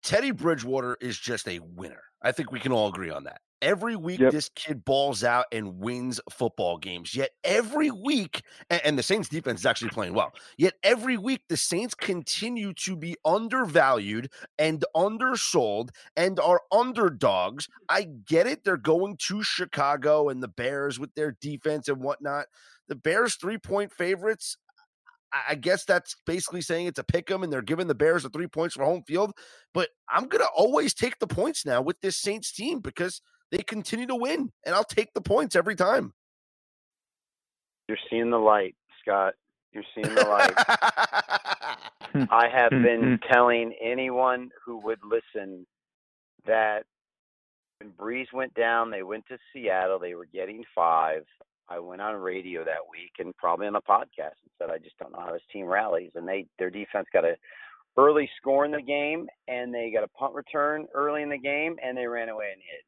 [0.03, 2.01] Teddy Bridgewater is just a winner.
[2.21, 3.41] I think we can all agree on that.
[3.59, 4.31] Every week, yep.
[4.31, 7.15] this kid balls out and wins football games.
[7.15, 10.31] Yet every week, and the Saints defense is actually playing well.
[10.59, 17.67] Yet every week, the Saints continue to be undervalued and undersold and are underdogs.
[17.89, 18.63] I get it.
[18.63, 22.45] They're going to Chicago and the Bears with their defense and whatnot.
[22.87, 24.57] The Bears, three point favorites.
[25.49, 28.29] I guess that's basically saying it's a pick 'em and they're giving the Bears the
[28.29, 29.33] three points for home field.
[29.73, 33.21] But I'm going to always take the points now with this Saints team because–
[33.51, 36.13] they continue to win, and I'll take the points every time.
[37.87, 39.35] You're seeing the light, Scott.
[39.71, 40.53] You're seeing the light.
[42.29, 43.31] I have hmm, been hmm.
[43.31, 45.65] telling anyone who would listen
[46.45, 46.83] that
[47.79, 49.99] when Brees went down, they went to Seattle.
[49.99, 51.23] They were getting five.
[51.69, 54.97] I went on radio that week and probably on a podcast and said, I just
[54.97, 56.11] don't know how this team rallies.
[56.15, 57.35] And they their defense got a
[57.97, 61.75] early score in the game and they got a punt return early in the game
[61.83, 62.83] and they ran away and hid.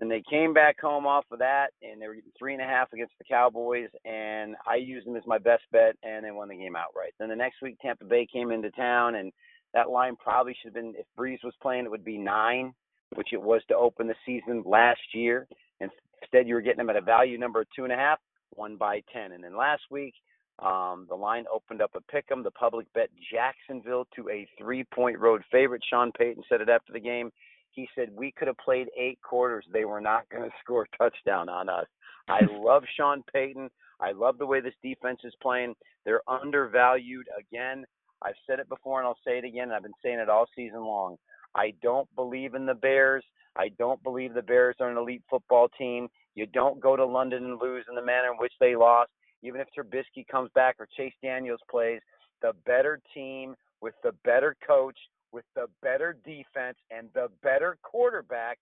[0.00, 2.66] And they came back home off of that, and they were getting three and a
[2.66, 6.48] half against the Cowboys, and I used them as my best bet, and they won
[6.48, 7.14] the game outright.
[7.18, 9.32] Then the next week, Tampa Bay came into town, and
[9.72, 12.74] that line probably should have been, if Brees was playing, it would be nine,
[13.14, 15.46] which it was to open the season last year.
[15.80, 15.90] And
[16.34, 18.18] instead, you were getting them at a value number of two and a half,
[18.50, 19.32] one by ten.
[19.32, 20.14] And then last week,
[20.60, 22.42] um, the line opened up a pick 'em.
[22.42, 25.82] The public bet Jacksonville to a three-point road favorite.
[25.84, 27.30] Sean Payton said it after the game.
[27.70, 29.66] He said we could have played eight quarters.
[29.72, 31.86] They were not going to score a touchdown on us.
[32.28, 33.70] I love Sean Payton.
[34.00, 35.74] I love the way this defense is playing.
[36.04, 37.86] They're undervalued again.
[38.22, 39.70] I've said it before and I'll say it again.
[39.70, 41.16] I've been saying it all season long.
[41.54, 43.24] I don't believe in the Bears.
[43.56, 46.08] I don't believe the Bears are an elite football team.
[46.34, 49.10] You don't go to London and lose in the manner in which they lost.
[49.42, 52.00] Even if Trubisky comes back or Chase Daniels plays,
[52.42, 54.96] the better team with the better coach
[55.34, 58.58] with the better defense and the better quarterback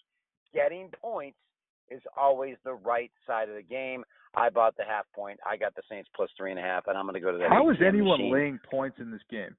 [0.55, 1.37] getting points
[1.91, 4.03] is always the right side of the game.
[4.35, 5.39] I bought the half point.
[5.47, 7.39] I got the Saints plus three and a half, and I'm going to go to
[7.39, 7.51] that.
[7.51, 8.33] How is anyone machine.
[8.33, 9.55] laying points in this game?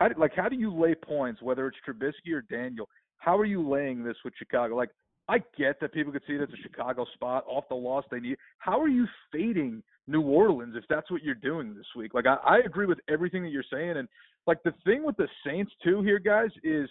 [0.00, 2.88] How, like, how do you lay points, whether it's Trubisky or Daniel?
[3.18, 4.74] How are you laying this with Chicago?
[4.76, 4.90] Like,
[5.28, 8.38] I get that people could see as a Chicago spot off the loss they need.
[8.58, 12.14] How are you fading New Orleans if that's what you're doing this week?
[12.14, 14.08] Like, I, I agree with everything that you're saying, and
[14.46, 16.88] like the thing with the Saints too here, guys, is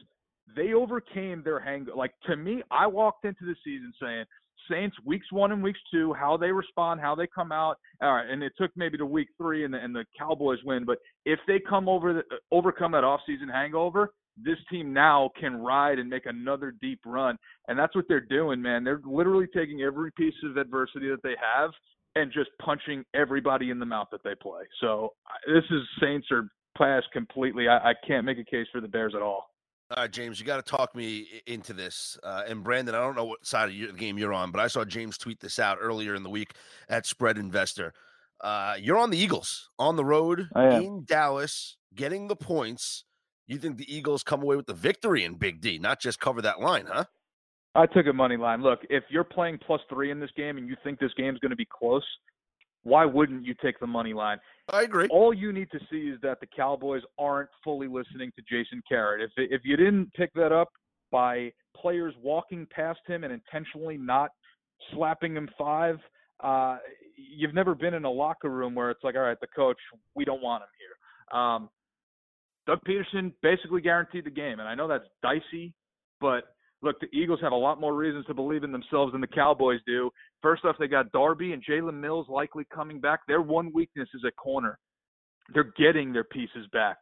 [0.55, 1.87] they overcame their hang.
[1.95, 4.25] Like to me, I walked into the season saying
[4.69, 7.77] Saints weeks one and weeks two, how they respond, how they come out.
[8.01, 10.85] All right, and it took maybe to week three and the and the Cowboys win,
[10.85, 15.57] but if they come over the, uh, overcome that offseason hangover, this team now can
[15.57, 18.83] ride and make another deep run, and that's what they're doing, man.
[18.83, 21.71] They're literally taking every piece of adversity that they have
[22.15, 24.63] and just punching everybody in the mouth that they play.
[24.81, 25.13] So
[25.47, 27.67] this is Saints are pass completely.
[27.67, 29.45] I, I can't make a case for the Bears at all.
[29.89, 32.17] All right, James, you got to talk me into this.
[32.21, 34.67] Uh, and Brandon, I don't know what side of the game you're on, but I
[34.67, 36.55] saw James tweet this out earlier in the week
[36.89, 37.93] at Spread Investor.
[38.41, 43.05] Uh, you're on the Eagles on the road in Dallas, getting the points.
[43.47, 46.41] You think the Eagles come away with the victory in Big D, not just cover
[46.41, 47.05] that line, huh?
[47.75, 48.61] I took a money line.
[48.61, 51.51] Look, if you're playing plus three in this game and you think this game's going
[51.51, 52.03] to be close,
[52.83, 54.39] why wouldn't you take the money line?
[54.69, 55.07] I agree.
[55.09, 59.21] All you need to see is that the Cowboys aren't fully listening to Jason Garrett.
[59.21, 60.69] If if you didn't pick that up
[61.11, 64.31] by players walking past him and intentionally not
[64.93, 65.97] slapping him five,
[66.43, 66.77] uh,
[67.15, 69.77] you've never been in a locker room where it's like, all right, the coach,
[70.15, 71.39] we don't want him here.
[71.39, 71.69] Um,
[72.67, 75.73] Doug Pederson basically guaranteed the game, and I know that's dicey,
[76.19, 76.43] but
[76.81, 79.79] look, the Eagles have a lot more reasons to believe in themselves than the Cowboys
[79.87, 80.11] do.
[80.41, 83.21] First off, they got Darby and Jalen Mills likely coming back.
[83.27, 84.77] Their one weakness is at corner.
[85.53, 86.97] They're getting their pieces back.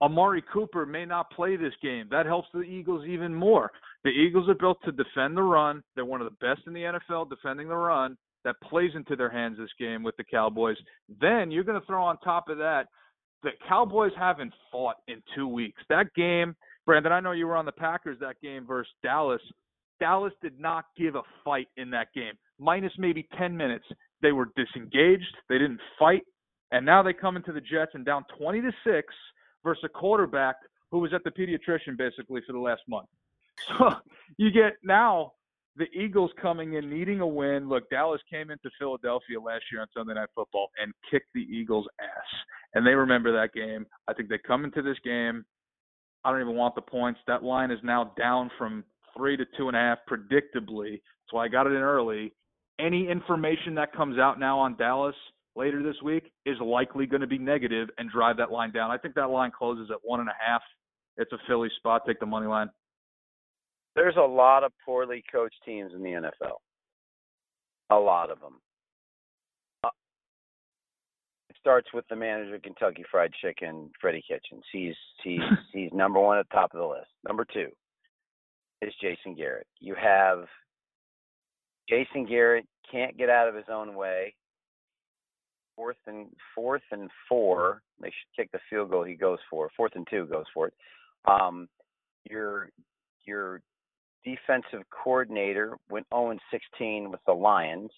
[0.00, 2.08] Amari Cooper may not play this game.
[2.10, 3.70] That helps the Eagles even more.
[4.04, 5.82] The Eagles are built to defend the run.
[5.94, 8.16] They're one of the best in the NFL defending the run.
[8.44, 10.76] That plays into their hands this game with the Cowboys.
[11.20, 12.86] Then you're going to throw on top of that
[13.42, 15.82] the Cowboys haven't fought in two weeks.
[15.88, 16.54] That game,
[16.86, 19.42] Brandon, I know you were on the Packers that game versus Dallas.
[20.00, 23.84] Dallas did not give a fight in that game, minus maybe 10 minutes.
[24.20, 25.36] They were disengaged.
[25.48, 26.22] They didn't fight.
[26.70, 29.14] And now they come into the Jets and down 20 to 6
[29.62, 30.56] versus a quarterback
[30.90, 33.08] who was at the pediatrician basically for the last month.
[33.78, 33.94] So
[34.38, 35.34] you get now
[35.76, 37.68] the Eagles coming in needing a win.
[37.68, 41.86] Look, Dallas came into Philadelphia last year on Sunday Night Football and kicked the Eagles'
[42.00, 42.40] ass.
[42.74, 43.86] And they remember that game.
[44.08, 45.44] I think they come into this game.
[46.24, 47.20] I don't even want the points.
[47.26, 48.84] That line is now down from
[49.16, 50.92] three to two and a half, predictably.
[50.92, 52.32] That's why I got it in early.
[52.78, 55.14] Any information that comes out now on Dallas
[55.56, 58.90] later this week is likely going to be negative and drive that line down.
[58.90, 60.62] I think that line closes at one and a half.
[61.16, 62.02] It's a Philly spot.
[62.06, 62.70] Take the money line.
[63.94, 66.56] There's a lot of poorly coached teams in the NFL.
[67.90, 68.60] A lot of them.
[69.84, 69.90] Uh,
[71.50, 74.64] it starts with the manager of Kentucky Fried Chicken, Freddie Kitchens.
[74.72, 75.40] He's he's
[75.72, 77.10] he's number one at the top of the list.
[77.26, 77.68] Number two
[78.80, 79.66] is Jason Garrett.
[79.78, 80.46] You have
[81.88, 84.34] Jason Garrett can't get out of his own way
[85.76, 87.82] fourth and fourth and four.
[88.00, 89.04] They should kick the field goal.
[89.04, 90.26] He goes for fourth and two.
[90.26, 90.74] Goes for it.
[91.24, 91.68] Um,
[92.28, 92.70] your
[93.24, 93.60] your
[94.24, 97.90] defensive coordinator went 0 16 with the Lions.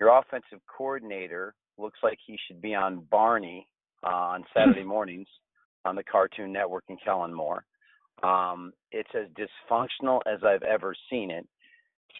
[0.00, 3.66] Your offensive coordinator looks like he should be on Barney
[4.04, 5.28] uh, on Saturday mornings
[5.84, 7.64] on the Cartoon Network in Kellen Moore.
[8.22, 11.46] Um, it's as dysfunctional as I've ever seen it.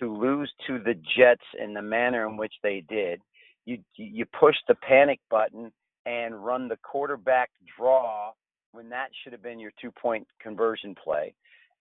[0.00, 3.20] To lose to the Jets in the manner in which they did,
[3.66, 5.70] you you push the panic button
[6.06, 8.32] and run the quarterback draw
[8.72, 11.35] when that should have been your two point conversion play.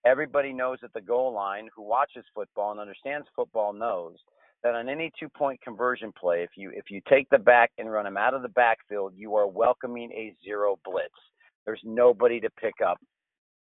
[0.06, 4.18] Everybody knows at the goal line who watches football and understands football knows
[4.64, 7.92] that on any two point conversion play, if you if you take the back and
[7.92, 11.10] run him out of the backfield, you are welcoming a zero blitz.
[11.66, 12.98] There's nobody to pick up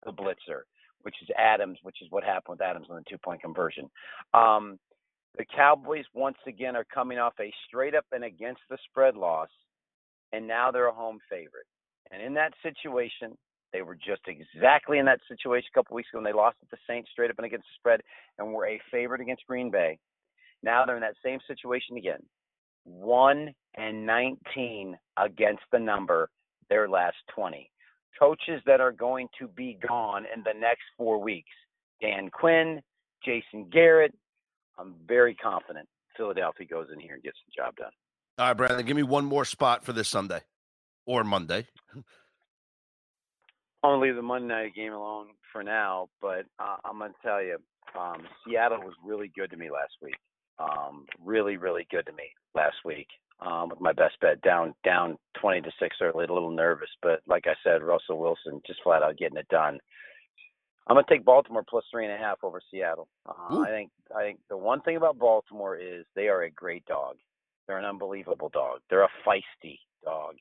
[0.05, 0.63] the blitzer,
[1.03, 3.91] which is Adams, which is what happened with Adams on the two point conversion.
[4.35, 4.79] Um,
[5.39, 9.49] the Cowboys once again are coming off a straight up and against the spread loss,
[10.33, 11.67] and now they're a home favorite.
[12.11, 13.37] And in that situation,
[13.73, 16.71] they were just exactly in that situation a couple weeks ago when they lost at
[16.71, 18.01] the Saints straight up and against the spread
[18.39, 19.99] and were a favorite against Green Bay.
[20.63, 22.23] Now they're in that same situation again.
[22.85, 26.31] 1 and 19 against the number
[26.69, 27.71] their last 20.
[28.19, 31.51] Coaches that are going to be gone in the next four weeks
[32.01, 32.81] Dan Quinn,
[33.25, 34.13] Jason Garrett,
[34.79, 37.93] I'm very confident Philadelphia goes in here and gets the job done.
[38.39, 40.41] All right, Brandon, give me one more spot for this Sunday
[41.07, 41.67] or Monday.
[43.83, 47.43] I'm gonna leave the Monday night game alone for now, but uh, I'm gonna tell
[47.43, 47.59] you,
[47.99, 50.17] um, Seattle was really good to me last week.
[50.59, 53.09] Um, really, really good to me last week.
[53.41, 57.21] Um, with my best bet down down 20 to six early, a little nervous, but
[57.27, 59.79] like I said, Russell Wilson just flat out getting it done.
[60.87, 63.09] I'm gonna take Baltimore plus three and a half over Seattle.
[63.27, 66.85] Uh, I think I think the one thing about Baltimore is they are a great
[66.87, 67.17] dog.
[67.67, 68.81] They're an unbelievable dog.
[68.91, 70.37] They're a feisty dog,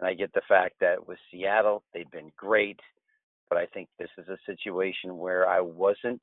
[0.00, 2.80] and I get the fact that with Seattle they've been great,
[3.48, 6.22] but I think this is a situation where I wasn't.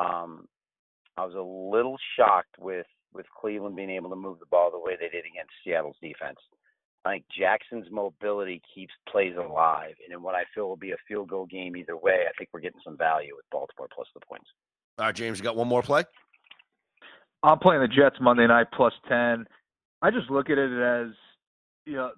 [0.00, 0.46] Um,
[1.16, 4.78] I was a little shocked with with Cleveland being able to move the ball the
[4.78, 6.38] way they did against Seattle's defense.
[7.04, 10.96] I think Jackson's mobility keeps plays alive, and in what I feel will be a
[11.06, 14.20] field goal game either way, I think we're getting some value with Baltimore plus the
[14.26, 14.46] points.
[14.98, 16.04] All right, James, you got one more play?
[17.42, 19.44] I'm playing the Jets Monday night plus ten.
[20.00, 21.12] I just look at it as
[21.86, 22.10] you know,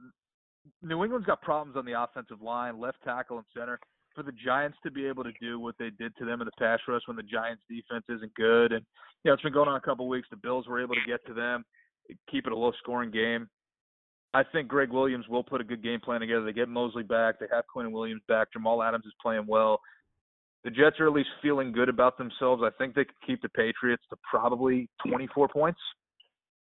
[0.83, 3.79] New England's got problems on the offensive line, left tackle and center.
[4.15, 6.53] For the Giants to be able to do what they did to them in the
[6.59, 8.85] pass rush when the Giants defense isn't good, and
[9.23, 10.27] you know it's been going on a couple of weeks.
[10.31, 11.65] The Bills were able to get to them,
[12.31, 13.49] keep it a low scoring game.
[14.33, 16.45] I think Gregg Williams will put a good game plan together.
[16.45, 17.39] They get Mosley back.
[17.39, 18.49] They have Quinn Williams back.
[18.53, 19.81] Jamal Adams is playing well.
[20.65, 22.63] The Jets are at least feeling good about themselves.
[22.65, 25.81] I think they could keep the Patriots to probably 24 points.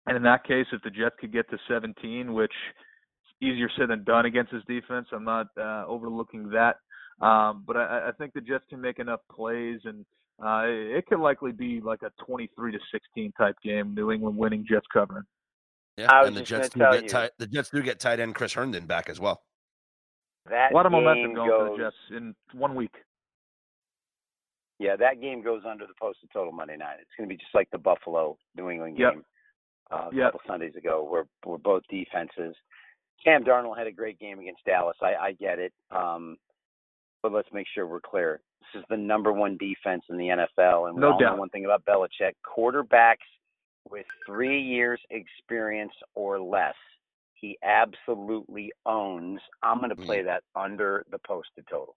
[0.07, 2.53] And in that case, if the Jets could get to 17, which
[3.45, 6.77] easier said than done against his defense, I'm not uh, overlooking that.
[7.25, 10.05] Um, but I, I think the Jets can make enough plays, and
[10.45, 13.95] uh, it could likely be like a 23 to 16 type game.
[13.95, 15.25] New England winning, Jets covering.
[15.97, 17.09] Yeah, and the Jets do get tell you.
[17.09, 17.31] tight.
[17.39, 19.43] The Jets do get tight end Chris Herndon back as well.
[20.51, 22.95] That A lot of momentum going goes, for the Jets in one week.
[24.81, 26.97] Yeah, that game goes under the posted total Monday night.
[27.01, 29.13] It's going to be just like the Buffalo New England Yep.
[29.13, 29.25] game
[29.93, 30.33] uh, a Yep.
[30.33, 32.57] couple Sundays ago, where where both defenses.
[33.23, 34.97] Sam Darnold had a great game against Dallas.
[35.03, 36.37] I, I get it, um,
[37.23, 38.41] but let's make sure we're clear.
[38.73, 41.39] This is the number one defense in the NFL, and we No all know doubt.
[41.39, 43.17] one thing about Belichick: quarterbacks
[43.91, 46.75] with three years experience or less,
[47.35, 49.41] he absolutely owns.
[49.63, 51.95] I'm going to play that under the posted total.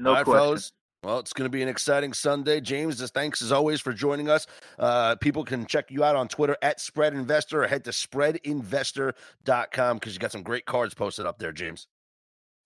[0.00, 0.40] No All right, question.
[0.40, 0.72] fellas.
[1.04, 2.60] Well, it's going to be an exciting Sunday.
[2.60, 4.48] James, thanks as always for joining us.
[4.78, 9.96] Uh, people can check you out on Twitter at Spread Investor or head to spreadinvestor.com
[9.96, 11.86] because you got some great cards posted up there, James.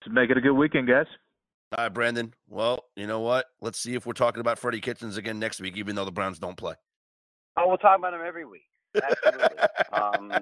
[0.04, 1.04] To make it a good weekend, guys.
[1.76, 2.32] All right, Brandon.
[2.48, 3.46] Well, you know what?
[3.60, 6.38] Let's see if we're talking about Freddie Kitchens again next week, even though the Browns
[6.38, 6.74] don't play.
[7.58, 8.64] Oh, we'll talk about him every week.
[8.94, 9.58] Absolutely.
[9.92, 10.32] um,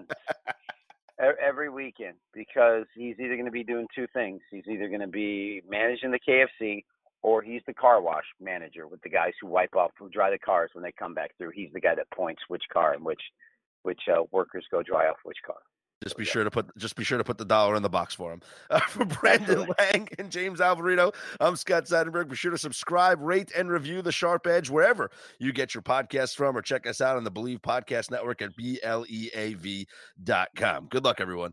[1.21, 4.41] e- every weekend because he's either going to be doing two things.
[4.51, 6.85] He's either going to be managing the KFC
[7.23, 10.39] or he's the car wash manager with the guys who wipe off, who dry the
[10.39, 11.51] cars when they come back through.
[11.55, 13.21] He's the guy that points which car and which
[13.83, 15.57] which uh, workers go dry off which car.
[16.03, 18.15] Just be sure to put just be sure to put the dollar in the box
[18.15, 18.41] for him.
[18.71, 22.29] Uh, for Brandon Lang and James Alvarito, I'm Scott Seidenberg.
[22.29, 25.11] Be sure to subscribe, rate, and review the Sharp Edge wherever
[25.41, 28.53] you get your podcasts from, or check us out on the BLEAV Podcast Network at
[28.61, 30.87] E BLEAV.com.
[30.89, 31.53] Good luck, everyone.